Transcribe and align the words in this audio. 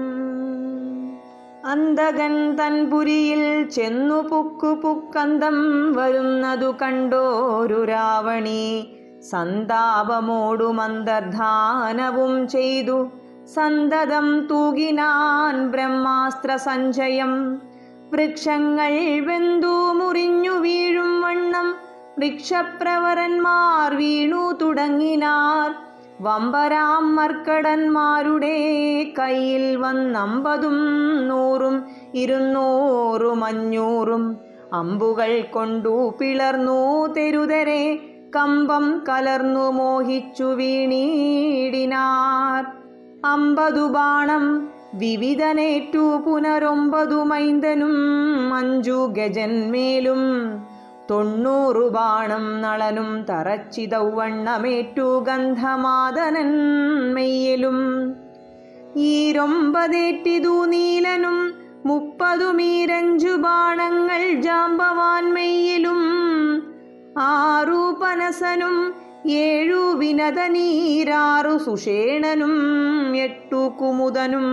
അന്തകൻ 1.65 2.55
തൻപുരിയിൽ 2.55 3.69
ചെന്നു 3.69 4.15
പുക്കു 4.15 4.67
പുക്കന്തം 4.67 5.53
വരുന്നതു 5.93 6.75
കണ്ടോരു 6.81 7.85
രാവണി. 7.85 8.95
സന്താപമോടും 9.31 10.81
അന്തർധാനവും 10.81 12.47
ചെയ്തു. 12.47 13.09
സന്തതം 13.53 14.47
തൂകിനാൻ 14.47 15.71
ബ്രഹ്മാസ്ത്ര 15.71 16.55
സഞ്ചയം. 16.55 17.61
വൃക്ഷങ്ങൾ 18.11 19.19
വെന്തു 19.19 19.93
മുറിഞ്ഞു 19.93 20.51
വീഴും 20.51 21.21
വണ്ണം. 21.21 21.75
വൃക്ഷപ്രവരന്മാർ 22.17 23.95
വീണു 23.95 24.57
തുടങ്ങിനാർ. 24.61 25.92
വമ്പരാം 26.21 27.15
മർക്കടന്മാരുടെ 27.15 28.55
കയ്യിൽ 29.19 29.77
വന്നമ്പതും 29.77 30.77
നൂറും 31.27 31.85
ഇരുന്നൂറും 32.13 33.43
അഞ്ഞൂറും 33.43 34.37
അമ്പുകൾ 34.73 35.41
കൊണ്ടു 35.51 36.13
പിളർന്നു 36.19 37.07
തെരുതരെ 37.07 37.99
കമ്പം 38.35 39.03
കലർന്നു 39.09 39.71
മോഹിച്ചു 39.71 40.43
വീണീടിനാർ. 40.43 41.03
അമ്പതു 43.25 43.87
ബാണം 43.87 44.69
വിവിധനേറ്റു 44.93 46.23
പുനരൊമ്പതു 46.25 47.23
മൈന്ദനും 47.23 47.93
അഞ്ചു 48.53 49.07
ഗജന്മേലും 49.07 50.23
തൊണ്ണൂറു 51.11 51.89
ബാണം 51.89 52.61
നളനും 52.61 53.25
തറച്ചിതൗവണ്ണമേറ്റു 53.29 55.23
ഗന്ധമാതനൻ 55.27 56.51
മെയ്യലും. 57.13 57.79
ഈരൊമ്പതേറ്റിതു 58.95 60.65
നീലനും 60.65 61.53
മുപ്പതു 61.85 62.45
മീരഞ്ചു 62.45 63.27
ബാണങ്ങൾ 63.27 64.41
ജാമ്പവാൻ 64.41 65.33
മെയ്യിലും. 65.33 66.01
ആറു 67.17 67.99
പനസനും 68.01 68.93
ഏഴു 69.27 69.95
വിനതനീരാറു 69.95 71.57
സുഷേണനും 71.57 72.55
എട്ടു 73.15 73.71
കുമുദനും. 73.81 74.47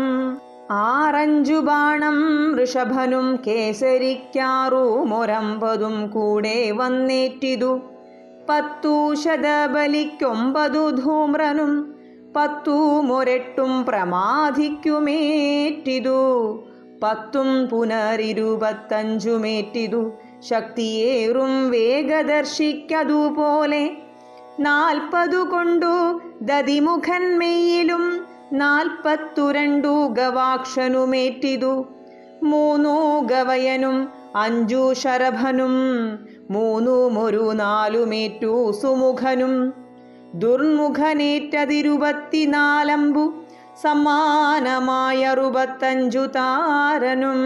ആറഞ്ചു 0.72 1.54
ബാണം 1.54 2.16
ഋഷഭനും 2.65 3.39
കേസരിക്കാറു 3.47 5.04
മൊരമ്പതും 5.06 6.06
കൂടെ 6.06 6.71
വന്നേറ്റിതു. 6.71 7.80
പത്തു 8.48 9.15
ശതബലിക്കൊമ്പതു 9.15 10.91
ധൂമ്രനും 10.91 11.95
പത്തു 12.36 13.00
മൊരട്ടും 13.00 13.84
പ്രമാധിക്കുമേറ്റിതു. 13.84 14.98
പത്തും 17.03 17.66
പുനരിരുപത്തഞ്ചുമേറ്റിതു. 17.66 20.12
ശക്തിയേറും 20.41 21.71
വേഗദർശിക്കതുപോലെ 21.71 23.97
നാൽപ്പതു 24.60 25.36
കൊണ്ടു 25.36 26.21
ദതിമുഖൻ 26.42 27.39
മെയ്യിലും 28.52 28.58
നാൽപ്പത്തു 28.58 29.50
രണ്ടു 29.50 30.06
ഗവാക്ഷനുമേറ്റിതു 30.06 31.86
മൂന്നു 32.42 33.20
ഗവയനും 33.20 34.08
അഞ്ചു 34.36 34.94
ശരഭനും 34.94 35.72
മൂന്നുമൊരു 36.50 37.52
നാലുമേറ്റു 37.54 38.72
സുമുഖനും. 38.72 39.74
ദുർമുഖനേറ്റതിരുപത്തിനാലമ്പു 40.34 43.32
സമ്മാനമായറുപത്തഞ്ചു 43.82 46.18
താരനും. 46.18 47.38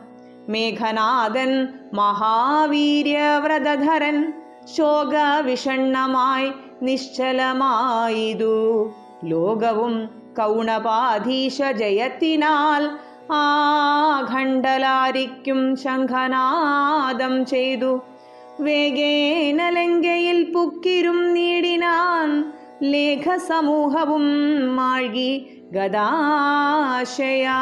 മേഘനാഥൻ 0.53 1.69
മഹാവീര്യവ്രതധരൻ 1.95 4.33
ശോകവിഷണ്ണമായി 4.77 6.53
നിശ്ചലമായിതു. 6.83 8.91
ലോകവും 9.25 10.09
കൗണപാധീശ 10.39 11.63
ജയത്തിനാൽ 11.63 12.91
ആ 13.33 14.29
ഖണ്ഡലാരിക്കും 14.33 15.77
ശംഖനാദം 15.77 17.47
ചെയ്തു. 17.47 18.01
വേഗേന 18.61 19.69
ലങ്കയിൽ 19.69 20.32
പുക്കിരും 20.63 21.35
നീടിനാൻ 21.35 22.53
ലേഖസമൂഹവും 22.83 24.25
മാഴ്കി 24.77 25.33
ഗദാശയാ. 25.73 27.57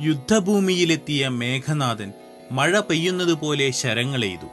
യുദ്ധഭൂമിയിലെത്തിയ 0.00 1.28
മേഘനാഥൻ 1.28 2.12
മഴ 2.52 2.80
പെയ്യുന്നതുപോലെ 2.80 3.70
ശരങ്ങളെയ്തു 3.70 4.48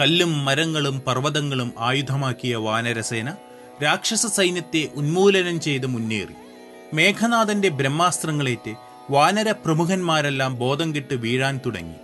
കല്ലും 0.00 0.44
മരങ്ങളും 0.44 1.02
പർവതങ്ങളും 1.06 1.72
ആയുധമാക്കിയ 1.78 2.56
വാനരസേന 2.56 3.34
രാക്ഷസ 3.82 4.26
സൈന്യത്തെ 4.26 4.88
ഉന്മൂലനം 4.96 5.60
ചെയ്ത് 5.60 5.86
മുന്നേറി. 5.86 6.36
മേഘനാഥന്റെ 6.94 7.68
ബ്രഹ്മാസ്ത്രങ്ങളേറ്റ് 7.68 8.89
വാനര 9.10 9.50
പ്രമുഖന്മാരെല്ലാം 9.64 10.52
ബോധം 10.58 10.88
കിട്ട് 10.94 11.14
വീഴാൻ 11.14 11.54
തുടങ്ങി. 11.58 11.98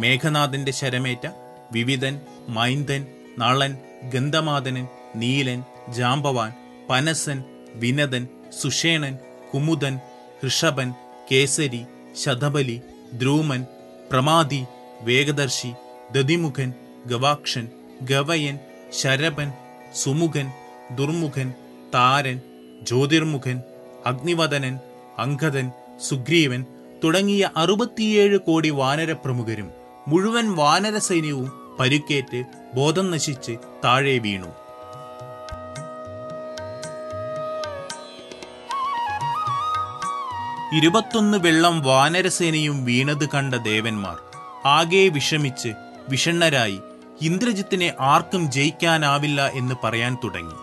മേഘനാഥന്റെ 0.00 0.72
ശരമേറ്റ 0.72 1.24
വിവിധൻ 1.72 2.14
മൈന്ദൻ 2.48 3.02
നളൻ 3.38 3.72
ഗന്ധമാതനൻ 4.12 4.86
നീലൻ 5.14 5.60
ജാമ്പവാൻ 5.96 6.50
പനസൻ 6.90 7.38
വിനതൻ 7.74 8.24
സുഷേണൻ 8.60 9.14
കുമുദൻ 9.52 9.94
ഋഷഭൻ 10.46 10.88
കേസരി 11.30 11.82
ശതബലി 12.22 12.76
ധ്രൂമൻ 13.18 13.62
പ്രമാദി 14.10 14.60
വേഗദർശി 15.02 15.70
ദതിമുഖൻ 16.12 16.70
ഗവാക്ഷൻ 17.06 17.64
ഗവയൻ 18.10 18.56
ശരഭൻ 19.00 19.48
സുമുഖൻ 19.94 20.46
ദുർമുഖൻ 20.98 21.48
താരൻ 21.94 22.38
ജ്യോതിർമുഖൻ 22.82 23.56
അഗ്നിവദനൻ 24.06 24.74
അങ്കദൻ 25.18 25.66
സുഗ്രീവൻ 26.00 26.64
തുടങ്ങിയ 27.04 27.50
അറുപത്തിയേഴ് 27.56 28.38
കോടി 28.38 28.70
വാനരപ്രമുഖരും 28.70 29.70
മുഴുവൻ 30.08 30.56
വാനര 30.56 30.98
സൈന്യവും 30.98 31.76
പരുക്കേറ്റ് 31.80 32.44
ബോധം 32.74 33.10
നശിച്ച് 33.10 33.56
താഴെ 33.84 34.18
വീണു. 34.18 34.46
ഇരുപത്തൊന്ന് 40.76 41.38
വെള്ളം 41.38 41.80
വാനരസേനയും 41.80 42.84
വീണത് 42.84 43.28
കണ്ട 43.28 43.54
ദേവന്മാർ 43.54 44.16
ആകെ 44.66 45.08
വിഷമിച്ച് 45.08 45.68
വിഷണ്ണരായി 46.08 46.80
ഇന്ദ്രജിത്തിനെ 47.20 47.92
ആർക്കും 48.00 48.52
ജയിക്കാനാവില്ല 48.52 49.48
എന്ന് 49.48 49.74
പറയാൻ 49.84 50.16
തുടങ്ങി. 50.24 50.54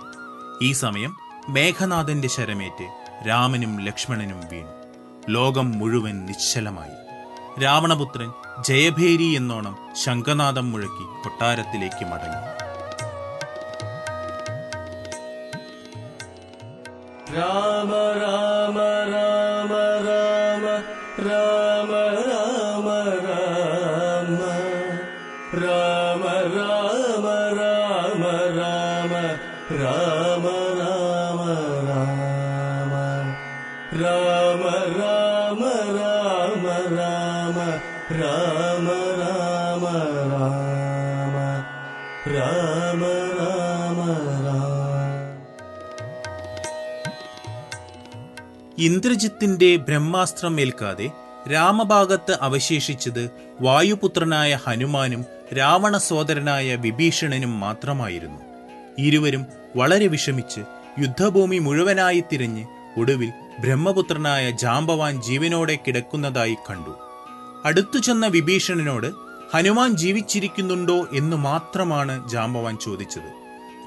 ഈ 0.68 0.72
സമയം 0.72 1.18
മേഘനാഥന്റെ 1.50 2.28
ശരമേറ്റ് 2.28 2.88
രാമനും 3.28 3.86
ലക്ഷ്മണനും 3.86 4.42
വീണു. 4.52 4.81
ലോകം 5.32 5.72
മുഴുവൻ 5.72 6.26
നിശ്ചലമായി. 6.26 6.96
രാവണപുത്രൻ 7.64 8.32
ജയഭേരി 8.68 9.24
എന്നോണം 9.24 9.76
ശംഖനാഥം 10.04 10.72
മുഴക്കി 10.72 11.06
കൊട്ടാരത്തിലേക്ക് 11.24 12.06
മടങ്ങി. 12.06 12.42
രാമ 17.38 17.92
രാമ 18.22 18.78
രാമ. 19.14 19.31
ഇന്ദ്രജിത്തിന്റെ 48.82 49.76
ബ്രഹ്മാസ്ത്രം 49.76 50.62
ഏൽക്കാതെ 50.62 51.12
രാമഭാഗത്ത് 51.54 52.38
അവശേഷിച്ചത് 52.42 53.30
വായുപുത്രനായ 53.62 54.60
ഹനുമാനും 54.64 55.26
രാവണ 55.58 55.98
സോദരനായ 55.98 56.76
വിഭീഷണനും 56.76 57.60
മാത്രമായിരുന്നു. 57.60 58.40
ഇരുവരും 59.00 59.46
വളരെ 59.76 60.08
വിഷമിച്ച് 60.08 60.62
യുദ്ധഭൂമി 61.00 61.58
മുഴുവനായി 61.58 62.24
തിരഞ്ഞ് 62.32 62.66
ഒടുവിൽ 62.98 63.32
ബ്രഹ്മപുത്രനായ 63.60 64.52
ജാമ്പവാൻ 64.52 65.22
ജീവനോടെ 65.22 65.80
കിടക്കുന്നതായി 65.88 66.56
കണ്ടു. 66.70 66.94
അടുത്തു 67.66 68.00
ചെന്ന 68.00 68.28
വിഭീഷണനോട് 68.28 69.08
ഹനുമാൻ 69.54 69.98
ജീവിച്ചിരിക്കുന്നുണ്ടോ 69.98 71.08
എന്ന് 71.14 71.38
മാത്രമാണ് 71.38 72.30
ജാമ്പവാൻ 72.30 72.78
ചോദിച്ചത്. 72.78 73.32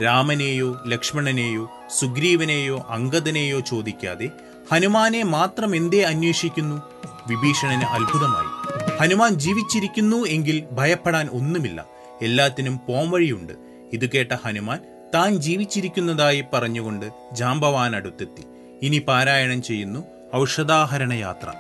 രാമനെയോ 0.05 0.77
ലക്ഷ്മണനെയോ 0.87 1.71
സുഗ്രീവനെയോ 2.01 2.87
അങ്കദനെയോ 2.91 3.61
ചോദിക്കാതെ 3.61 4.31
ഹനുമാനെ 4.73 5.23
മാത്രം 5.23 5.76
എന്തേ 5.76 6.02
അന്വേഷിക്കുന്നു? 6.02 6.83
വിഭീഷണന് 7.26 7.83
അത്ഭുതമായി. 7.83 8.78
ഹനുമാൻ 8.99 9.35
ജീവിച്ചിരിക്കുന്നു 9.35 10.26
എങ്കിൽ 10.26 10.64
ഭയപ്പെടാൻ 10.73 11.28
ഒന്നുമില്ല. 11.33 11.85
എല്ലാത്തിനും 12.23 12.80
പോംവഴിയുണ്ട്. 12.88 13.52
ഇത് 13.92 14.11
കേട്ട 14.11 14.33
ഹനുമാൻ 14.33 14.80
താൻ 15.14 15.37
ജീവിച്ചിരിക്കുന്നതായി 15.37 16.44
പറഞ്ഞുകൊണ്ട് 16.52 17.06
ജാമ്പവാൻ 17.33 17.97
അടുത്തെത്തി 17.97 18.42
ഇനി 18.83 19.04
പാരായണം 19.09 19.62
ചെയ്യുന്നു 19.62 20.00
ഔഷധാഹരണ 20.37 21.12
യാത്ര. 21.12 21.52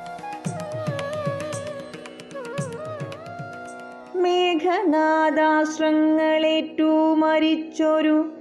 മേഘനാദാശ്രങ്ങളേറ്റു 4.16 7.14
മരിച്ചൊരു 7.14 8.32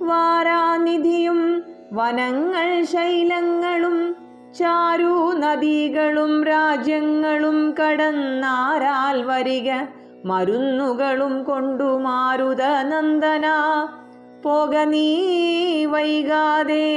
വാരാനിധിയും 0.01 1.63
വനങ്ങൾ 1.93 2.83
ശൈലങ്ങളും 2.83 4.22
ചാരു 4.59 5.33
നദികളും 5.37 6.43
രാജ്യങ്ങളും 6.43 7.75
കടന്നാരാൽ 7.77 9.23
വരിക. 9.23 9.71
മരുന്നുകളും 10.25 11.43
കൊണ്ടു 11.43 11.83
മാരുത 11.83 12.61
നന്ദന. 12.61 13.45
പോക 14.45 14.77
നീ 14.77 15.85
വൈകാതെ. 15.85 16.93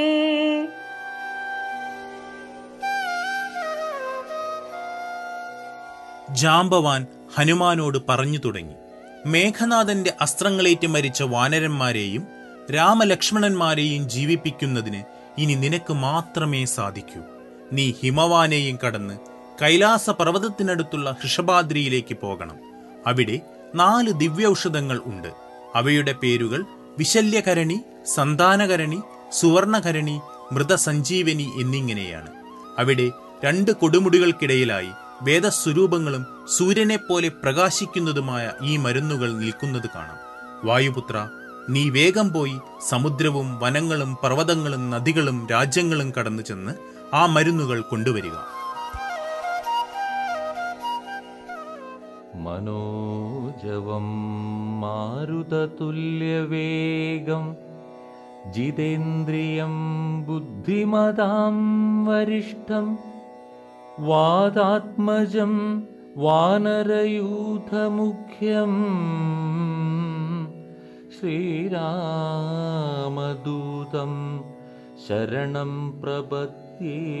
ജാമ്പവാൻ 6.29 7.07
ഹനുമാനോട് 7.35 7.97
പറഞ്ഞു 8.09 8.37
തുടങ്ങി. 8.45 8.75
മേഘനാഥന്റെ 9.25 10.13
അസ്ത്രങ്ങളേറ്റ് 10.21 10.87
മരിച്ച 10.87 11.23
വാനരന്മാരെയും 11.23 12.27
രാമലക്ഷ്മണന്മാരെയും 12.75 14.09
ജീവിപ്പിക്കുന്നതിന് 14.09 15.03
ഇനി 15.37 15.53
നിനക്ക് 15.53 15.93
മാത്രമേ 15.93 16.65
സാധിക്കൂ. 16.65 17.36
നീ 17.73 17.93
ഹിമവാനെയും 18.03 18.79
കടന്ന് 18.85 19.17
കൈലാസ 19.61 20.09
പർവതത്തിനടുത്തുള്ള 20.09 21.15
ഋഷഭാദ്രിയിലേക്ക് 21.25 22.17
പോകണം. 22.17 22.55
അവിടെ 23.07 23.39
നാല് 23.75 24.11
ദിവ്യൌഷധങ്ങൾ 24.11 25.01
ഉണ്ട്. 25.05 25.27
അവയുടെ 25.75 26.11
പേരുകൾ 26.11 26.65
വിശല്യകരണി 26.97 27.79
സന്താനകരണി 28.15 29.01
സുവർണകരണി 29.31 30.19
മൃതസഞ്ജീവനി 30.51 31.51
എന്നിങ്ങനെയാണ്. 31.59 32.31
അവിടെ 32.79 33.11
രണ്ട് 33.45 33.71
കൊടുമുടികൾക്കിടയിലായി 33.71 34.89
വേദസ്വരൂപങ്ങളും 35.21 36.25
സൂര്യനെപ്പോലെ 36.57 37.27
പ്രകാശിക്കുന്നതുമായ 37.27 38.51
ഈ 38.63 38.77
മരുന്നുകൾ 38.77 39.33
നിൽക്കുന്നത് 39.33 39.89
കാണാം. 39.95 40.17
വായുപുത്ര 40.63 41.29
നീ 41.69 41.89
വേഗം 41.89 42.33
പോയി 42.33 42.57
സമുദ്രവും 42.89 43.59
വനങ്ങളും 43.59 44.17
പർവതങ്ങളും 44.23 44.89
നദികളും 44.89 45.47
രാജ്യങ്ങളും 45.51 46.13
കടന്നു 46.19 46.43
ചെന്ന് 46.43 46.96
ആ 47.13 47.25
മരുന്നുകൾ 47.25 47.81
കൊണ്ടുവരിക. 47.81 48.31
മനോജവം 52.35 54.07
മാരുതതുല്യവേഗം 54.81 57.55
ജിതേന്ദ്രിയം 58.53 59.73
ബുദ്ധിമതാം 60.27 61.55
വരിഷ്ഠം 62.05 62.99
വാദാത്മജം 63.99 65.83
വാനരയൂഥമുഖ്യം. 66.17 68.73
ശ്രീരാമദൂതം 71.19 74.13
ശരണം 75.07 76.01
പ്രപദ്യേ 76.01 76.66
ശ്രീരാമദൂതം 76.77 77.17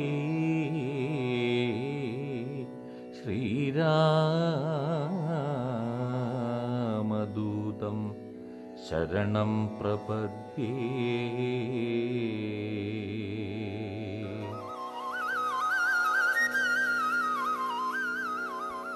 ശരണം 8.89 9.77
പ്രപദ്യേ. 9.79 10.67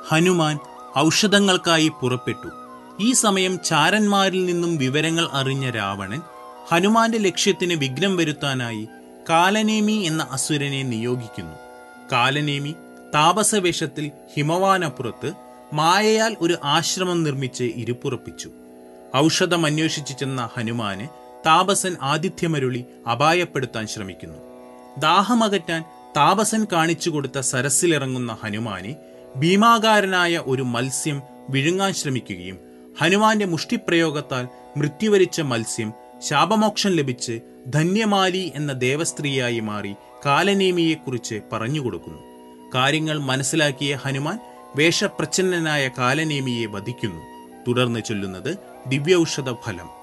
ഹനുമാൻ 0.09 0.59
ഔഷധങ്ങൾക്കായി 0.97 1.87
പുറപ്പെട്ടു. 1.87 2.49
ഈ 2.99 3.11
സമയം 3.11 3.59
ചാരന്മാരിൽ 3.63 4.45
നിന്നും 4.45 4.77
വിവരങ്ങൾ 4.77 5.27
അറിഞ്ഞ 5.31 5.69
രാവണൻ 5.69 6.21
ഹനുമാന്റെ 6.69 7.17
ലക്ഷ്യത്തിന് 7.17 7.73
വിഘ്നം 7.73 8.17
വരുത്താനായി 8.17 8.87
കാലനേമി 9.29 9.91
എന്ന 9.91 10.27
അസുരനെ 10.31 10.83
നിയോഗിക്കുന്നു. 10.83 11.55
കാലനേമി 12.11 12.75
താപസവേഷത്തിൽ 13.13 14.11
ഹിമവാനപ്പുറത്ത് 14.35 15.33
മായയാൽ 15.73 16.35
ഒരു 16.41 16.57
ആശ്രമം 16.63 17.23
നിർമ്മിച്ച് 17.23 17.63
ഇരുപ്പുറപ്പിച്ചു 17.63 18.51
ഔഷധം 19.15 19.65
അന്വേഷിച്ചു 19.65 20.13
ചെന്ന 20.13 20.49
ഹനുമാന് 20.57 21.07
താപസൻ 21.45 21.95
ആതിഥ്യമരുളി 22.01 22.85
അപായപ്പെടുത്താൻ 23.11 23.87
ശ്രമിക്കുന്നു. 23.87 24.37
ദാഹമകറ്റാൻ 24.97 25.81
താപസൻ 26.17 26.67
കാണിച്ചു 26.71 27.09
കൊടുത്ത 27.09 27.39
സരസിലിറങ്ങുന്ന 27.39 28.37
ഹനുമാനെ 28.43 28.95
ഭീമാകാരനായ 29.35 30.43
ഒരു 30.45 30.61
മത്സ്യം 30.61 31.21
വിഴുങ്ങാൻ 31.49 31.93
ശ്രമിക്കുകയും 31.93 32.59
ഹനുമാന്റെ 33.01 33.45
മുഷ്ടിപ്രയോഗത്താൽ 33.45 34.47
മൃത്യുവരിച്ച 34.77 35.41
മത്സ്യം 35.41 35.93
ശാപമോക്ഷം 36.19 36.89
ലഭിച്ച് 36.89 37.41
ധന്യമാലി 37.67 38.51
എന്ന 38.55 38.73
ദേവസ്ത്രീയായി 38.73 39.59
മാറി 39.59 39.95
കാലനേമിയെക്കുറിച്ച് 40.25 41.41
പറഞ്ഞുകൊടുക്കുന്നു. 41.53 42.21
കാര്യങ്ങൾ 42.75 43.19
മനസ്സിലാക്കിയ 43.19 43.95
ഹനുമാൻ 43.95 44.39
വേഷപ്രച്ഛന്നനായ 44.75 45.89
കാലനേമിയെ 45.97 46.65
വധിക്കുന്നു. 46.65 47.21
തുടർന്ന് 47.67 47.99
ചൊല്ലുന്നത് 48.03 48.57
ദിവ്യൌഷധ 48.87 49.51
ഫലം. 49.51 50.01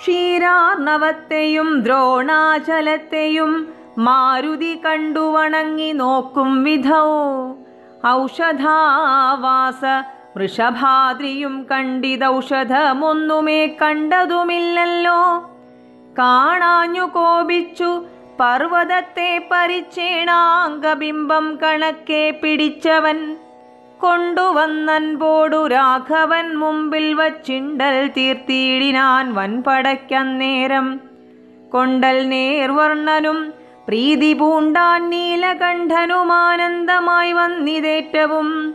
ക്ഷീരാർണവത്തെയും 0.00 1.82
ദ്രോണാചലത്തെയും 1.82 3.74
മാരുതി 3.98 4.80
കണ്ടു 4.86 5.20
വണങ്ങി 5.20 5.92
നോക്കും 5.92 6.64
വിധൗ 6.64 7.06
ഔഷധാവാസ 8.06 9.80
വൃഷഭാദ്രിയും 10.38 11.66
കണ്ടിതൗഷധമൊന്നുമേ 11.70 13.66
കണ്ടതുമില്ലല്ലോ. 13.66 15.50
കാണാഞ്ഞു 16.18 17.00
കോപിച്ചു 17.00 18.04
പർവതത്തെ 18.40 19.48
പരിച്ചേണാംഗബിംബം 19.52 21.58
കണക്കെ 21.62 22.40
പിടിച്ചവൻ. 22.42 23.36
കൊണ്ടുവന്നൻപോടു 24.00 25.66
രാഘവൻ 25.66 26.58
മുമ്പിൽ 26.58 27.14
വച്ചിണ്ടൽ 27.14 28.10
തീർത്തിയിടിനാൻ 28.16 29.34
വൻപടയ്ക്കന്നേരം 29.34 31.00
കൊണ്ടൽ 31.72 32.28
നേർവർണനും 32.28 33.52
പ്രീതി 33.88 34.32
പൂണ്ടാൻ 34.32 35.10
നീലകണ്ഠനുമാനന്ദമായി 35.10 37.32
വന്നിതേറ്റവും. 37.32 38.74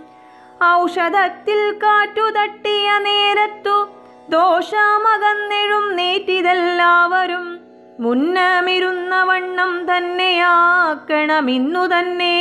ഔഷധത്തിൽ 0.72 1.80
കാറ്റു 1.84 2.30
തട്ടിയ 2.30 2.98
നേരത്തു 2.98 3.88
ദോഷമകന്നെഴും 4.30 5.96
നേറ്റിതെല്ലാവരും 5.96 7.60
മുന്നമിരുന്ന 8.00 9.24
വണ്ണം 9.24 9.86
തന്നെയാക്കണമിന്നു 9.86 11.86
തന്നെ 11.86 12.36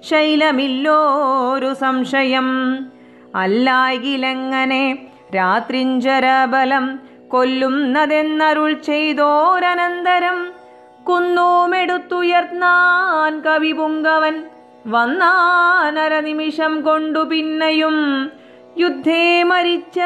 ശൈലമില്ലോരു 0.00 1.74
സംശയം. 1.74 2.78
അല്ലായിലെങ്ങനെ 3.34 5.08
രാത്രിഞ്ചരബലം 5.34 6.98
കൊല്ലുന്നതെന്നരുൾ 7.28 8.72
ചെയ്തോരനന്തരം 8.72 10.52
കുന്നൂമെടുത്തുയർന്നാൻ 11.04 13.40
കവിപുങ്കവൻ 13.40 14.44
വന്നാനരനിമിഷം 14.86 16.82
കൊണ്ടു 16.82 17.18
പിന്നെയും. 17.18 18.30
യുദ്ധേ 18.78 19.42
മരിച്ച 19.42 20.00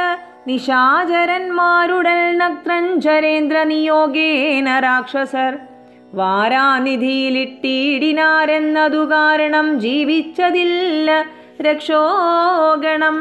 നിശാചരന്മാരുടൽ 0.47 2.39
നക്ത്രഞ്ചരേന്ദ്ര 2.39 3.63
നിയോഗേന 3.63 4.79
രാക്ഷസർ. 4.79 5.59
വാരാനിധിയിലിട്ടിടിനാരെന്നതു 6.15 9.11
കാരണം 9.11 9.81
ജീവിച്ചതില്ല 9.81 11.25
രക്ഷോഗണം. 11.63 13.17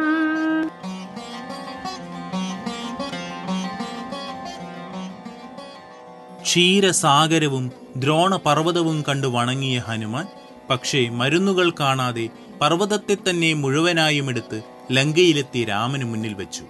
ക്ഷീരസാഗരവും 6.42 7.72
ദ്രോണപർവതവും 7.98 9.04
കണ്ടു 9.10 9.28
വണങ്ങിയ 9.28 9.80
ഹനുമാൻ 9.80 10.28
പക്ഷേ 10.70 11.10
മരുന്നുകൾ 11.10 11.70
കാണാതെ 11.70 12.30
പർവതത്തെ 12.62 13.18
തന്നെ 13.30 13.54
മുഴുവനായും 13.54 14.30
എടുത്ത് 14.30 14.62
ലങ്കയിലെത്തി 14.92 15.66
രാമന് 15.66 16.04
മുന്നിൽ 16.04 16.34
വെച്ചു. 16.34 16.64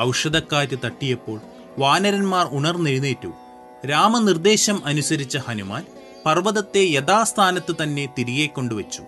ഔഷധക്കാറ്റ് 0.00 0.78
തട്ടിയപ്പോൾ 0.84 1.40
വാനരന്മാർ 1.78 2.48
ഉണർന്നെഴുന്നേറ്റു. 2.50 3.32
രാമനിർദ്ദേശം 3.86 4.86
അനുസരിച്ച 4.86 5.36
ഹനുമാൻ 5.36 5.86
പർവതത്തെ 6.26 6.80
യഥാസ്ഥാനത്ത് 6.80 7.76
തന്നെ 7.82 8.08
തിരികെ 8.18 8.46
കൊണ്ടുവച്ചു. 8.46 9.02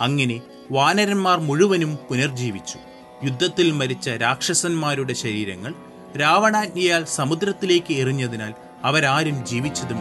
അങ്ങനെ 0.00 0.40
വാനരന്മാർ 0.70 1.40
മുഴുവനും 1.40 1.98
പുനർജീവിച്ചു. 2.10 2.78
യുദ്ധത്തിൽ 3.24 3.70
മരിച്ച 3.70 4.08
രാക്ഷസന്മാരുടെ 4.08 5.12
ശരീരങ്ങൾ 5.12 5.74
രാവണാജ്ഞയാൽ 6.20 7.04
സമുദ്രത്തിലേക്ക് 7.04 7.94
എറിഞ്ഞതിനാൽ 7.94 8.54
അവരാരും 8.84 9.46
ജീവിച്ചതും 9.46 10.00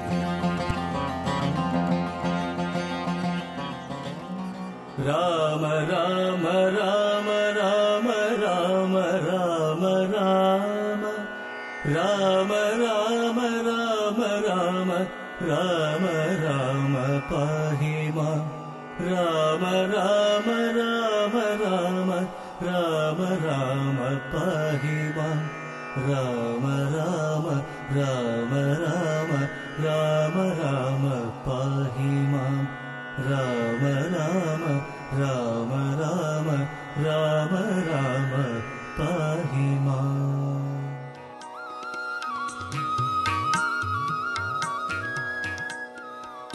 राम 5.08 5.64
राम 5.90 6.42
राम 6.78 7.28
राम 7.58 8.08
राम 8.40 8.96
राम 9.26 9.84
राम 10.14 11.04
राम 11.94 12.52
राम 12.82 13.40
राम 13.68 14.20
राम 14.42 14.92
राम 15.50 16.06
राम 16.44 16.96
पाहि 17.30 17.94
मा 18.16 18.30
राम 19.02 19.64
राम 19.94 20.50
राम 20.80 21.38
राम 21.64 22.12
राम 22.68 23.22
राम 23.46 23.98
पाहि 24.34 24.98
मा 25.18 25.30
राम 26.10 26.68
राम 26.98 27.48
राम 27.98 28.46
राम 28.92 29.32
राम 29.86 30.57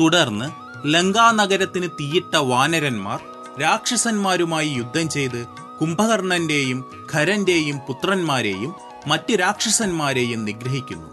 തുടർന്ന് 0.02 0.44
ലങ്കാനഗരത്തിന് 0.94 1.88
തീയിട്ട 1.88 2.36
വാനരന്മാർ 2.36 3.20
രാക്ഷസന്മാരുമായി 3.60 4.68
യുദ്ധം 4.68 5.08
ചെയ്ത് 5.08 5.46
കുംഭകർണന്റെയും 5.80 7.08
ഖരന്റെയും 7.14 7.78
പുത്രന്മാരെയും 7.78 8.74
മറ്റ് 9.06 9.32
രാക്ഷസന്മാരെയും 9.40 10.44
നിഗ്രഹിക്കുന്നു. 10.44 11.08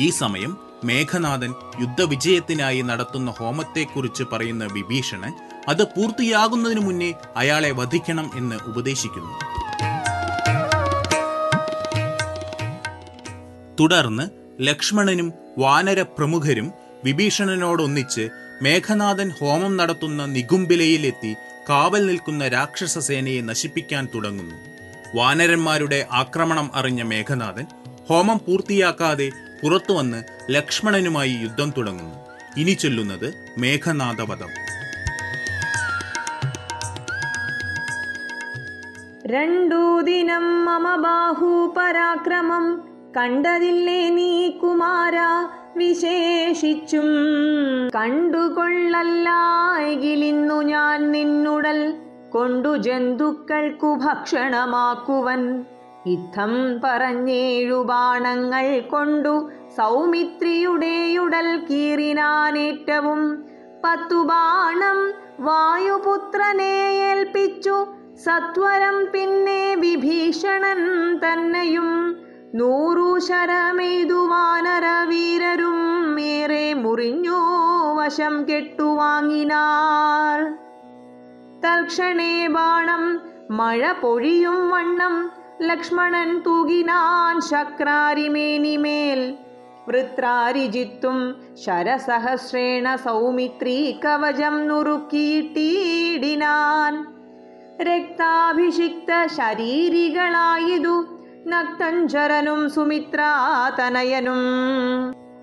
ഈ 0.00 0.10
സമയം 0.10 0.56
മേഘനാഥൻ 0.84 1.54
യുദ്ധവിജയത്തിനായി 1.80 2.80
നടത്തുന്ന 2.80 3.30
ഹോമത്തെക്കുറിച്ച് 3.30 4.24
പറയുന്ന 4.32 4.68
വിഭീഷണൻ 4.72 5.32
അത് 5.68 5.82
പൂർത്തിയാകുന്നതിനു 5.82 6.80
മുന്നേ 6.80 7.14
അയാളെ 7.36 7.70
വധിക്കണം 7.70 8.30
എന്ന് 8.34 8.56
ഉപദേശിക്കുന്നു. 8.66 9.32
തുടർന്ന് 13.80 14.28
ലക്ഷ്മണനും 14.60 15.32
വാനര 15.58 16.02
പ്രമുഖരും 16.02 16.81
വിഭീഷണനോടൊന്നിച്ച് 17.04 18.28
മേഘനാഥൻ 18.62 19.30
ഹോമം 19.30 19.76
നടത്തുന്ന 19.76 20.24
നികുംബിലയിലെത്തി 20.24 21.36
കാവൽ 21.68 22.06
നിൽക്കുന്ന 22.06 22.48
രാക്ഷസസേനയെ 22.48 23.40
നശിപ്പിക്കാൻ 23.40 24.08
തുടങ്ങുന്നു. 24.14 24.54
വാനരന്മാരുടെ 25.16 26.06
ആക്രമണം 26.12 26.70
അറിഞ്ഞ 26.74 27.02
മേഘനാഥൻ 27.02 27.66
ഹോമം 28.08 28.38
പൂർത്തിയാക്കാതെ 28.38 29.32
പുറത്തുവന്ന് 29.62 30.22
ലക്ഷ്മണനുമായി 30.50 31.30
യുദ്ധം 31.30 31.72
തുടങ്ങുന്നു. 31.76 32.14
ഇനി 32.60 32.70
ചൊല്ലുന്നത് 32.70 33.34
മേഘനാഥവധം. 33.58 34.48
രണ്ടു 39.26 40.00
ദിനം 40.00 40.64
മമ 40.64 40.96
ബാഹു 40.96 41.74
പരാക്രമം. 41.76 42.91
കണ്ടതില്ലേ 43.16 44.08
നീ 44.08 44.50
കുമാര? 44.50 45.16
വിശേഷിച്ചും 45.76 47.08
കണ്ടുകൊള്ളല്ലായികിലിന്നു 47.94 50.62
ഞാൻ 50.62 51.12
നിന്നുടൽ 51.12 51.94
കൊണ്ടു 52.32 52.76
ജന്തുക്കൾക്കു 52.76 53.98
ഭക്ഷണമാക്കുവൻ. 54.04 55.64
യുദ്ധം 56.06 56.80
പറഞ്ഞേഴു 56.84 57.82
ബാണങ്ങൾ 57.82 58.80
കൊണ്ടു 58.80 59.50
സൗമിത്രിയുടെയുടൽ 59.76 61.66
കീറിനാനേറ്റവും 61.70 63.44
പത്തു 63.84 64.14
ബാണം 64.14 65.12
വായുപുത്രനെ 65.44 67.00
ഏൽപ്പിച്ചു. 67.10 67.86
സത്വരം 68.24 69.04
പിന്നെ 69.04 69.74
വിഭീഷണൻ 69.74 71.16
തന്നെയും 71.16 72.16
നൂറു 72.54 73.18
ശരമെയ്തു 73.18 74.14
വാനര 74.14 75.08
വീരരും 75.08 76.20
ഏറെ 76.20 76.74
മുറിഞ്ഞു 76.74 77.38
വശം 77.94 78.44
കെട്ടുവാങ്ങിനാർ 78.44 80.58
തൽക്ഷണേ 81.60 82.46
ബാണം 82.46 83.20
മഴ 83.50 83.92
പൊഴിയും 83.92 84.70
വണ്ണം 84.70 85.30
ലക്ഷ്മണൻ 85.62 86.40
തൂകിനാൻ 86.40 87.40
ശക്രാരിമേനിമേൽ. 87.40 89.34
വൃത്രാരിജിത്തും 89.88 91.44
ശരസഹസ്രേണ 91.54 92.96
സൗമിത്രീ 92.96 93.92
കവചം 93.92 94.68
നുറുക്കിയിട്ടീടിനാൻ. 94.68 97.06
രക്താഭിഷിക്ത 97.82 99.26
ശരീരികളായതു 99.26 101.11
നക്തഞ്ചരനും 101.46 102.70
സുമിത്രാതനയനും. 102.70 104.38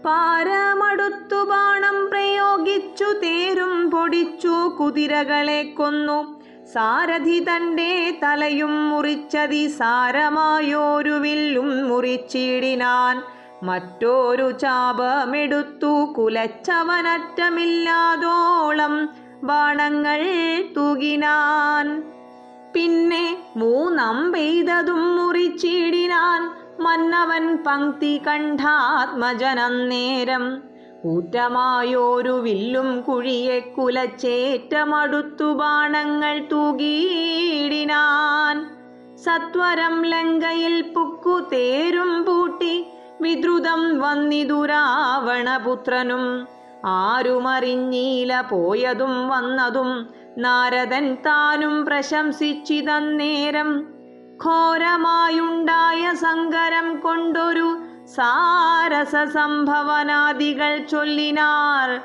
പാരമടുത്തു 0.05 1.43
ബാണം 1.43 2.09
പ്രയോഗിച്ചു 2.09 3.03
തേരും 3.03 3.91
പൊടിച്ചു 3.91 4.75
കുതിരകളെ 4.79 5.63
കൊന്നു. 5.63 6.41
സാരഥി 6.73 7.39
തന്റെ 7.39 8.19
തലയും 8.23 8.89
മുറിച്ചതി 8.89 9.67
സാരമായോരു 9.67 11.09
വില്ലും 11.09 11.89
മുറിച്ചിടിനാൻ. 11.89 13.21
മറ്റൊരു 13.63 14.51
ചാപമെടുത്തു 14.51 16.13
കുലച്ചവനറ്റമില്ലാതോളം 16.17 19.09
ബാണങ്ങൾ 19.43 20.25
തൂകിനാൻ. 20.75 22.03
പിന്നെ 22.75 23.37
മൂന്നമ്പെയ്തതും 23.57 25.15
മുറിച്ചിടിനാൻ 25.15 26.49
മന്നവൻ 26.83 27.57
പങ്ക്തി 27.57 28.21
കണ്ഠാത്മജനന്നേരം 28.27 30.61
കൂറ്റമായോരു 31.03 32.31
വില്ലും 32.31 33.01
കുഴിയെ 33.01 33.73
കുലച്ചേറ്റമടുത്തു 33.77 35.53
ബാണങ്ങൾ 35.53 36.47
തൂകിയിടിനാൻ. 36.51 38.65
സത്വരം 39.17 40.03
ലങ്കയിൽ 40.03 40.91
പുക്കു 40.95 41.49
തേരും 41.53 42.25
പൂട്ടി 42.25 42.85
വിദ്രുതം 43.21 43.99
വന്നിതുരാവണപുത്രനും 43.99 46.47
ആരുമറിഞ്ഞീല 46.85 48.41
പോയതും 48.41 49.29
വന്നതും 49.29 50.18
നാരദൻ 50.37 51.15
താനും 51.15 51.85
പ്രശംസിച്ചിതന്നേരം 51.85 53.85
ഘോരമായുണ്ടായ 54.45 56.13
സങ്കരം 56.13 56.99
കൊണ്ടൊരു 56.99 57.77
സാരസ 58.05 59.29
സംഭവനാദികൾ 59.29 60.77
ചൊല്ലിനാർ 60.77 62.01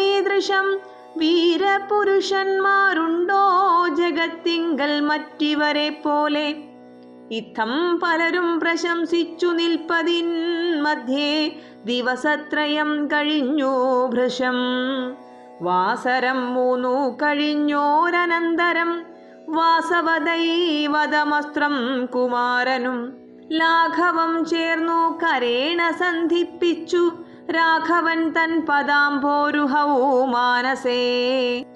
ഈ 0.01 0.21
ദൃശം 0.21 0.79
വീരപുരുഷന്മാരുണ്ടോ 1.17 3.45
ജഗത്തിങ്കൽ 3.95 5.01
മറ്റിവരെ 5.01 5.91
പോലെ? 5.91 6.74
ഇത്തം 7.31 7.99
പലരും 8.03 8.61
പ്രശംസിച്ചു 8.61 9.47
നിൽപ്പതിൻ 9.47 10.27
മധ്യേ 10.83 11.61
ദിവസത്രയം 11.85 13.07
കഴിഞ്ഞു 13.07 14.07
ഭൃശം. 14.07 14.57
വാസരം 15.63 16.55
മൂന്നു 16.55 17.19
കഴിഞ്ഞോരനന്തരം 17.23 19.03
വാസവദൈവതമസ്ത്രം 19.49 22.07
കുമാരനും 22.07 23.13
ലാഘവം 23.53 24.45
ചേർന്നു 24.45 25.19
കരേണ 25.19 25.91
സന്ധിപ്പിച്ചു 25.91 27.13
രാഘവൻ 27.51 28.29
തൻ 28.29 28.67
പദാംഭോരുഹൗ 28.69 30.25
മാനസേ. 30.25 31.03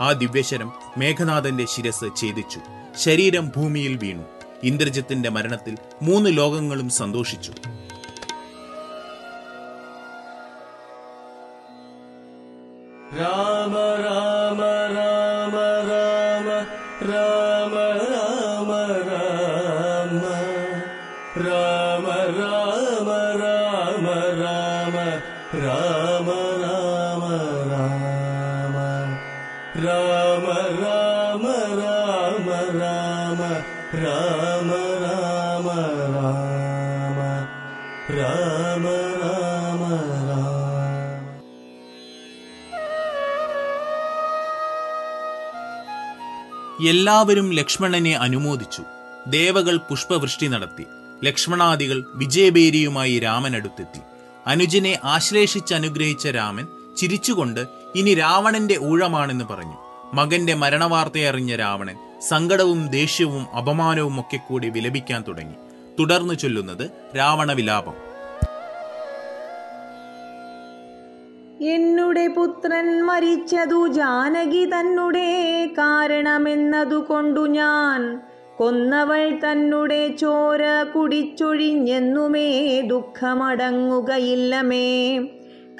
ആ 0.00 0.12
ദിവ്യശരം 0.12 0.72
മേഘനാഥന്റെ 0.96 1.64
ശിരസ് 1.64 2.04
ഛേദിച്ചു. 2.16 2.60
ശരീരം 2.98 3.52
ഭൂമിയിൽ 3.56 3.96
വീണു. 3.96 4.22
ഇന്ദ്രജിത്തിന്റെ 4.62 5.28
മരണത്തിൽ 5.28 5.76
മൂന്ന് 6.02 6.36
ലോകങ്ങളും 6.36 6.90
സന്തോഷിച്ചു. 6.90 7.52
രാമ 13.16 13.74
രാമ. 14.04 14.29
രാമ 30.80 31.44
രാമ 31.80 32.48
രാമ 32.80 33.40
രാമ 34.04 34.70
രാമ 35.04 35.66
രാമ 35.66 35.66
രാമ 38.18 38.86
രാമ 39.22 39.90
എല്ലാവരും 46.88 47.52
ലക്ഷ്മണനെ 47.52 48.12
അനുമോദിച്ചു. 48.16 48.82
ദേവകൾ 49.26 49.76
പുഷ്പവൃഷ്ടി 49.76 50.46
നടത്തി. 50.46 50.86
ലക്ഷ്മണാദികൾ 51.24 52.04
വിജയബേരിയുമായി 52.14 53.18
രാമനടുത്തെത്തി. 53.18 54.00
അനുജനെ 54.46 54.98
ആശ്ലേഷിച്ചനുഗ്രഹിച്ച 55.04 56.26
രാമൻ 56.26 56.66
ചിരിച്ചുകൊണ്ട് 56.96 57.66
ഇനി 57.94 58.14
രാവണന്റെ 58.14 58.76
ഊഴമാണെന്ന് 58.78 59.44
പറഞ്ഞു. 59.44 59.79
മകന്റെ 60.14 60.54
മരണവാർത്തയറിഞ്ഞ 60.54 61.56
രാവണൻ 61.56 61.96
സങ്കടവും 62.28 62.88
ദേഷ്യവും 62.88 63.56
അപമാനവും 63.56 64.20
ഒക്കെ 64.20 64.36
കൂടി 64.36 64.68
വിലപിക്കാൻ 64.68 65.24
തുടങ്ങി. 65.28 65.54
തുടർന്ന് 65.98 66.34
ചൊല്ലുന്നത് 66.34 66.90
രാവണവിലാപം. 67.18 68.10
എന്നുടെ 71.66 72.28
പുത്രൻ 72.28 73.02
മരിച്ചതു 73.02 73.88
ജാനകി 73.88 74.64
തന്നെ 74.64 75.74
കാരണമെന്നതു 75.78 76.94
കൊണ്ടു 76.94 77.46
ഞാൻ. 77.46 78.20
കൊന്നവൾ 78.56 79.30
തന്നെ 79.30 80.16
ചോര 80.16 80.82
കുടിച്ചൊഴിഞ്ഞെന്നുമേ 80.82 82.80
ദുഃഖമടങ്ങുകയില്ലമേ. 82.80 85.18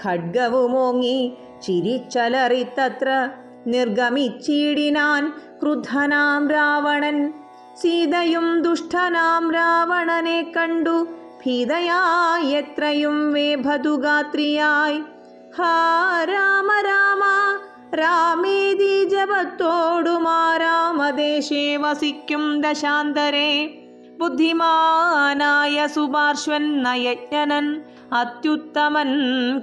ഖഡ്ഗവുമോങ്ങി 0.05 1.33
ചിരിച്ചലറിത്തത്ര 1.67 3.29
നിർഗമിച്ചിടിനാൻ 3.68 5.24
ക്രുദ്ധനാം 5.62 6.44
രാവണൻ 6.50 7.18
സീതയും 7.82 8.48
ദുഷ്ടനാം 8.62 9.46
രാവണനെ 9.52 10.40
കണ്ടു 10.58 10.98
ഭീതയായി 11.42 12.52
എത്രയും 12.54 13.18
വേഭതുഗാത്രിയായി 13.34 15.00
ഹാ 15.58 15.74
രാമ 16.26 16.70
രാമ 16.82 17.24
രാമേതി 17.96 18.94
ജപത്തോടുമാ 19.12 20.40
രാമദേശേ 20.58 21.66
വസിക്കും 21.78 22.46
ദശാന്തരേ 22.62 23.50
ബുദ്ധിമാനായ 24.20 25.78
സുപാർശ്വൻ 25.88 26.66
നയജ്ഞനൻ 26.84 27.66
അത്യുത്തമൻ 28.14 29.10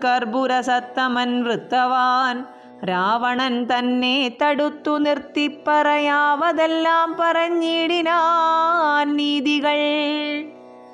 കർപ്പുരസത്തമൻ 0.04 1.30
വൃത്തവാൻ 1.44 2.37
രാവണൻ 2.83 3.65
തന്നെ 3.65 4.37
തടുത്തു 4.43 4.97
നിർത്തി 4.97 5.61
പറയാവതെല്ലാം 5.67 7.15
പറഞ്ഞിടിനാൻ 7.19 9.15
നീതികൾ. 9.15 9.79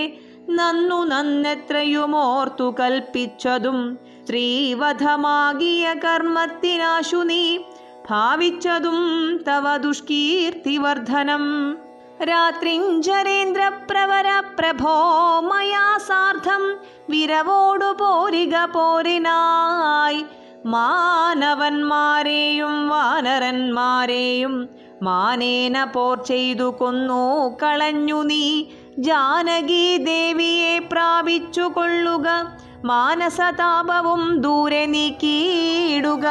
നന്നു 0.50 1.04
നന്നെത്രയുമോർത്തു 1.04 2.74
കൽപ്പിച്ചതും. 2.80 3.98
സ്ത്രീവധമാകിയ 4.22 5.94
കർമ്മത്തിനാശു 5.94 7.16
നീ 7.16 7.58
ഭാവിച്ചതും 8.10 9.36
തവ 9.36 9.76
ദുഷ്കീർത്തിവർദ്ധനം. 9.76 11.76
രാത്രിഞ്ചരേന്ദ്രപ്രവര 12.22 14.42
പ്രഭോ 14.58 15.40
മയാ 15.40 15.98
സാർദ്ധം 15.98 16.76
വിരവോടു 17.10 17.84
പോരിക 17.84 18.56
പോരിനായി. 18.56 20.24
മാനവന്മാരെയും 20.66 22.88
വാനരന്മാരെയും 22.88 24.68
മാനേന 25.02 25.84
പോർ 25.84 26.22
ചെയ്തു 26.22 26.62
കൊന്നു 26.62 27.56
കളഞ്ഞു 27.62 28.22
നീ. 28.22 28.64
ജാനകി 28.98 29.96
ദേവിയെ 29.96 30.78
പ്രാപിച്ചു 30.78 31.60
കൊള്ളുക 31.60 32.26
മാനസതാപവും 32.84 34.40
ദൂരെ 34.40 34.86
നീക്കിയിടുക. 34.86 36.26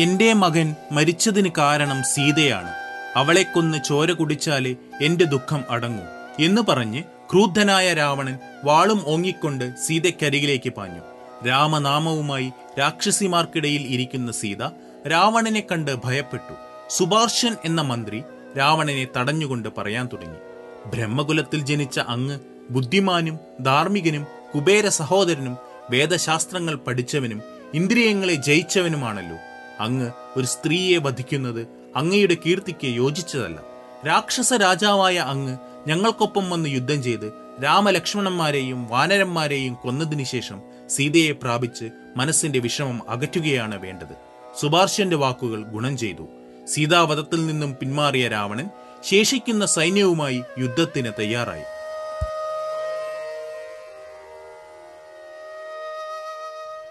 എന്റെ 0.00 0.32
മകൻ 0.32 0.74
മരിച്ചതിന് 0.92 1.48
കാരണം 1.58 2.02
സീതയാണ്. 2.02 2.70
അവളെ 3.16 3.42
കൊന്ന് 3.42 3.78
ചോര 3.88 4.12
കുടിച്ചാലേ 4.12 4.76
എന്റെ 5.00 5.24
ദുഃഖം 5.24 5.64
അടങ്ങൂ 5.70 6.04
എന്ന് 6.38 6.62
പറഞ്ഞ് 6.62 7.02
ക്രൂദ്ധനായ 7.02 7.94
രാവണൻ 7.94 8.38
വാളും 8.64 9.02
ഓങ്ങിക്കൊണ്ട് 9.06 9.76
സീതയ്ക്കരികിലേക്ക് 9.86 10.70
പാഞ്ഞു. 10.70 11.00
രാമനാമവുമായി 11.48 12.52
രാക്ഷസിമാർക്കിടയിൽ 12.78 13.82
ഇരിക്കുന്ന 13.82 14.32
സീത 14.32 14.89
രാവണനെ 15.08 15.60
കണ്ട് 15.60 15.96
ഭയപ്പെട്ടു. 16.04 16.54
സുഭാർശൻ 16.90 17.56
എന്ന 17.64 17.80
മന്ത്രി 17.80 18.22
രാവണനെ 18.58 19.06
തടഞ്ഞുകൊണ്ട് 19.16 19.68
പറയാൻ 19.78 20.08
തുടങ്ങി. 20.12 20.38
ബ്രഹ്മകുലത്തിൽ 20.86 21.60
ജനിച്ച 21.60 21.98
അങ്ങ് 21.98 22.38
ബുദ്ധിമാനും 22.70 23.38
ധാർമ്മികനും 23.60 24.26
കുബേര 24.54 24.88
സഹോദരനും 24.88 25.56
വേദശാസ്ത്രങ്ങൾ 25.90 26.74
പഠിച്ചവനും 26.74 27.42
ഇന്ദ്രിയങ്ങളെ 27.74 28.34
ജയിച്ചവനുമാണല്ലോ. 28.34 29.36
അങ്ങ് 29.80 30.10
ഒരു 30.36 30.46
സ്ത്രീയെ 30.46 30.98
വധിക്കുന്നത് 30.98 31.68
അങ്ങയുടെ 31.96 32.36
കീർത്തിക്ക് 32.46 32.86
യോജിച്ചതല്ല. 32.86 33.58
രാക്ഷസ 34.06 34.52
രാജാവായ 34.52 35.18
അങ്ങ് 35.18 35.56
ഞങ്ങൾക്കൊപ്പം 35.86 36.50
വന്ന് 36.50 36.68
യുദ്ധം 36.68 37.02
ചെയ്ത് 37.02 37.32
രാമലക്ഷ്മണന്മാരെയും 37.64 38.86
വാനരന്മാരെയും 38.86 39.74
കൊന്നതിനു 39.74 40.24
ശേഷം 40.24 40.60
സീതയെ 40.90 41.32
പ്രാപിച്ച് 41.32 41.90
മനസ്സിന്റെ 42.16 42.58
വിഷമം 42.58 43.10
അകറ്റുകയാണ് 43.10 43.80
വേണ്ടത്. 43.82 44.29
സുഭാർഷ്യന്റെ 44.56 45.16
വാക്കുകൾ 45.16 45.62
ഗുണം 45.62 45.96
ചെയ്തു. 45.96 46.28
സീതാവധത്തിൽ 46.66 47.46
നിന്നും 47.46 47.76
പിന്മാറിയ 47.80 48.28
രാവണൻ 48.28 48.68
ശേഷിക്കുന്ന 49.02 49.66
സൈന്യവുമായി 49.66 50.44
യുദ്ധത്തിന് 50.58 51.12
തയ്യാറായി. 51.18 51.62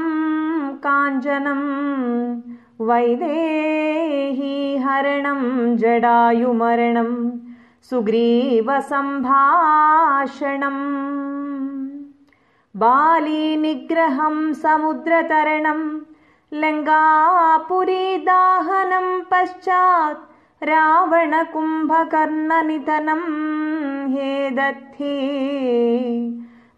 കാഞ്ചനം 0.84 1.60
വൈദേഹി 2.80 4.76
ഹരണം 4.76 5.78
ജടായുമരണം 5.78 7.42
सुग्रीवसम्भाषणम्। 7.90 10.82
बालीनिग्रहं 12.76 14.52
समुद्रतरणं 14.52 15.98
लङ्गापुरीदाहनं 16.52 19.20
पश्चात् 19.30 20.64
रावणकुम्भकर्णनिधनं 20.64 23.22
हे 24.08 24.50
दद्धि 24.50 25.18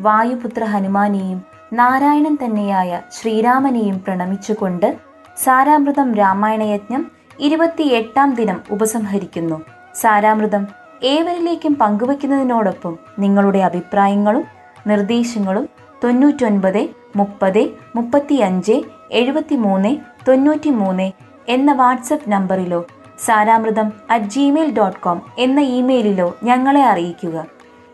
വായുപുത്ര 0.00 0.64
ഹനുമാനെയും 0.64 1.38
നാരായണൻ 1.72 2.38
തന്നെയായ 2.44 3.00
ശ്രീരാമനെയും 3.12 4.04
പ്രണമിച്ചുകൊണ്ട് 4.06 4.98
സാരാമൃതം 5.36 6.14
രാമായണയജ്ഞം 6.14 7.10
ഇരുപത്തിയെട്ടാം 7.40 8.34
ദിനം 8.34 8.60
ഉപസംഹരിക്കുന്നു. 8.70 9.60
സാരാമൃതം 9.94 10.66
ഏവരിലേക്കും 11.02 11.74
പങ്കുവയ്ക്കുന്നതിനോടൊപ്പം 11.74 12.98
നിങ്ങളുടെ 13.18 13.58
അഭിപ്രായങ്ങളും 13.58 14.44
നിർദ്ദേശങ്ങളും 14.86 15.68
തൊണ്ണൂറ്റൊൻപത് 16.04 16.88
മുപ്പത് 17.16 17.62
മുപ്പത്തിയഞ്ച് 17.96 18.82
എഴുപത്തിമൂന്ന് 19.12 19.96
തൊണ്ണൂറ്റിമൂന്ന് 20.28 21.12
എന്ന 21.48 21.72
WhatsApp 21.72 22.32
നമ്പറിലോ 22.32 22.86
Saramritham 23.24 23.92
at 24.10 24.26
Gmail 24.26 24.72
dot 24.72 25.00
com 25.00 25.22
എന്ന 25.38 25.60
ഇമെയിലിലോ 25.60 26.36
ഞങ്ങളെ 26.42 26.82
അറിയിക്കുക. 26.82 27.46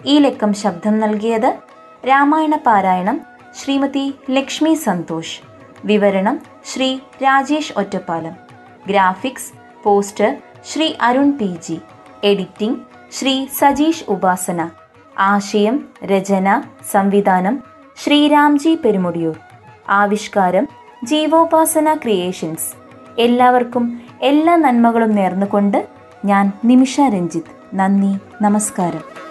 ഈ 0.07 0.19
ലക്കം 0.19 0.55
ശബ്ദം 0.55 0.99
നൽകിയത് 0.99 1.55
രാമായണ 2.09 2.57
പാരായണം 2.57 3.21
ശ്രീമതി 3.63 4.15
ലക്ഷ്മി 4.31 4.75
സന്തോഷ്. 4.75 5.41
വിവരണം 5.85 6.41
Shri 6.65 6.99
Rajesh 7.23 7.73
Ottapalam. 7.77 8.33
Graphics 8.87 9.53
poster 9.83 10.37
Shri 10.73 10.95
Arun 11.03 11.33
P 11.33 11.57
G. 11.69 11.81
Editing 12.25 12.79
Shri 13.13 13.47
Sajeesh 13.47 14.05
Upasana. 14.09 14.71
ആശയം 15.19 15.89
രചന 16.05 16.63
സംവിധാനം 16.93 17.63
ശ്രീരാംജി 18.05 18.75
പെരുമുടിയൂർ. 18.75 19.37
ആവിഷ്കാരം 19.89 20.69
ജീവോപാസന 21.05 21.95
ക്രിയേഷൻസ്. 21.95 22.87
എല്ലാവർക്കും 23.21 24.06
എല്ലാ 24.23 24.57
നന്മകളും 24.57 25.15
നേർന്നുകൊണ്ട് 25.15 25.89
ഞാൻ 26.25 26.53
നിമിഷ 26.65 27.01
രഞ്ജിത്ത്. 27.01 27.77
നന്ദി 27.77 28.17
നമസ്കാരം. 28.43 29.26